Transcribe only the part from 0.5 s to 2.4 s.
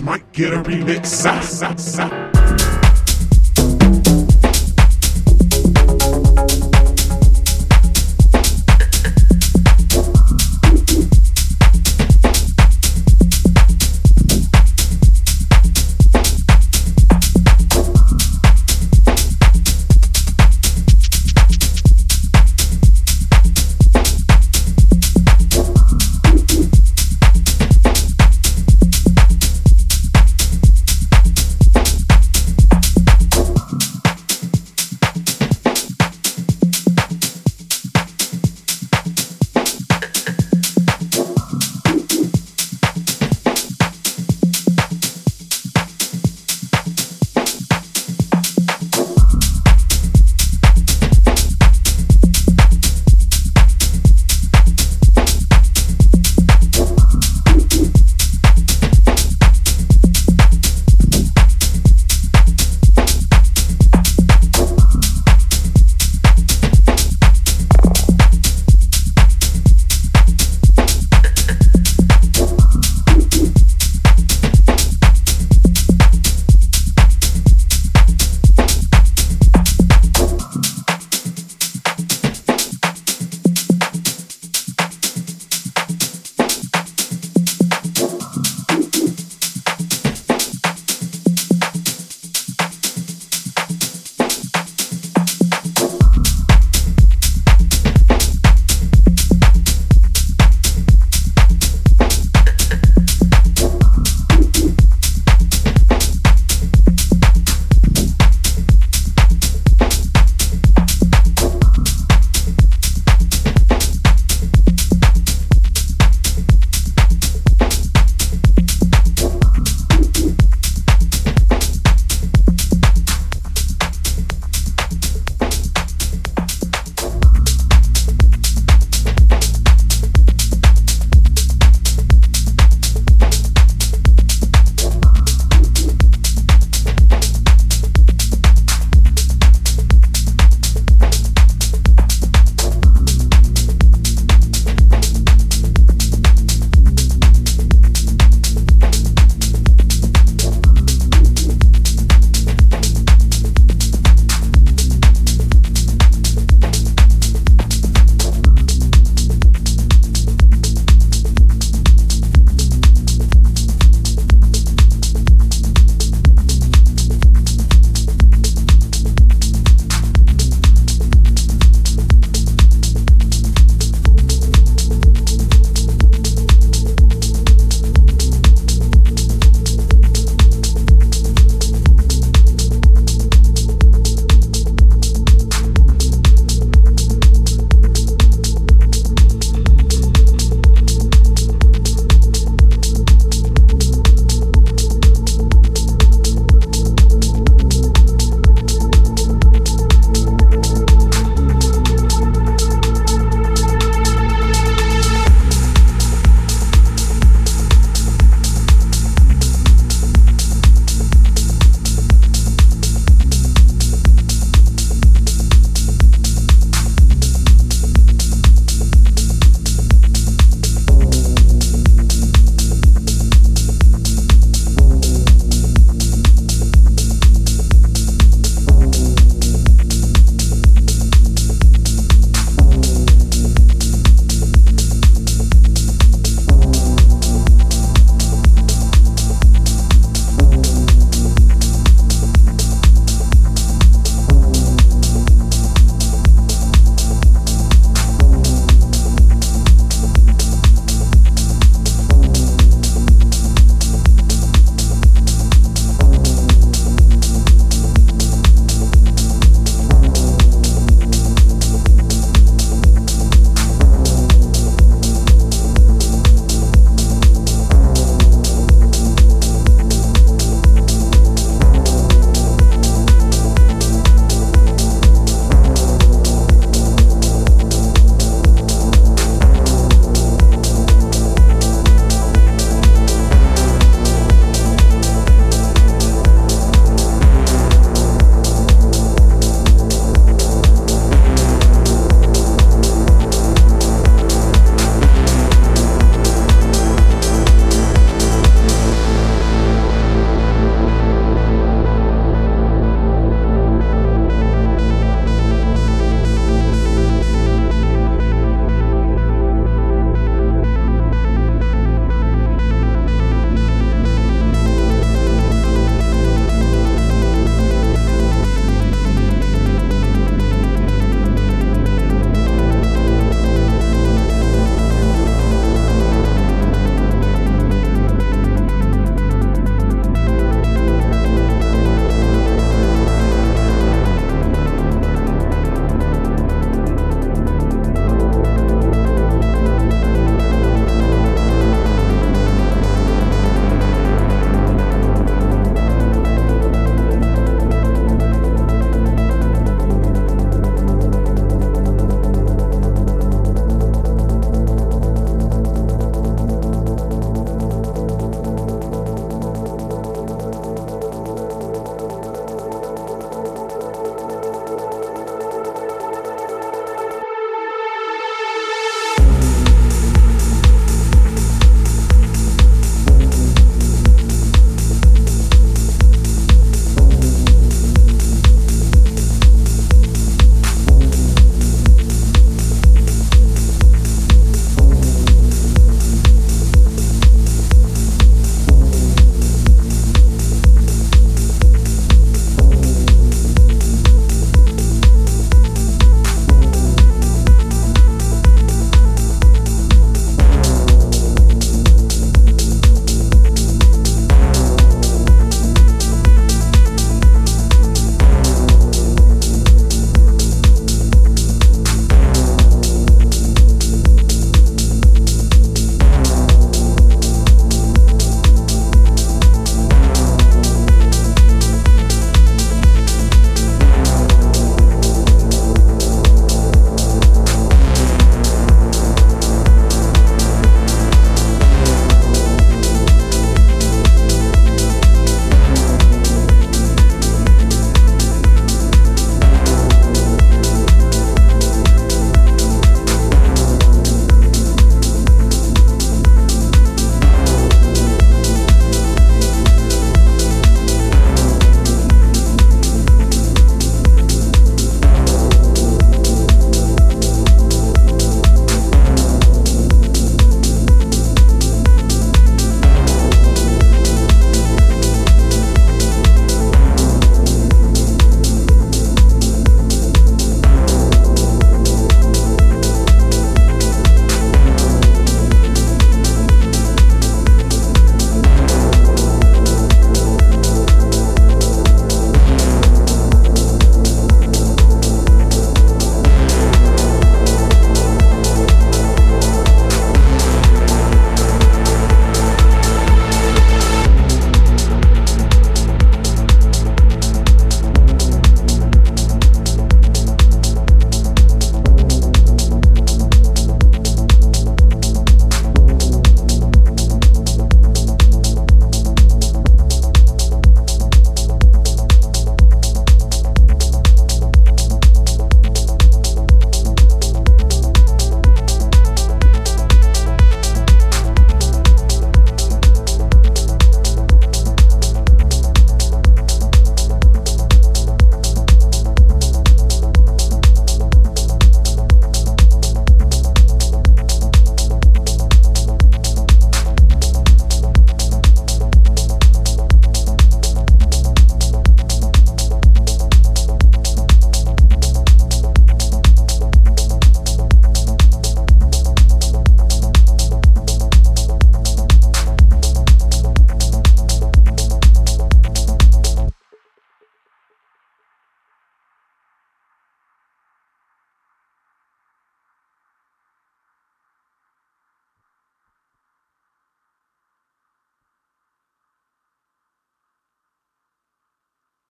a remix.